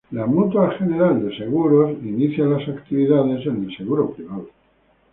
[0.33, 4.49] Mutua General de Seguros inicia las actividades en el seguro privado.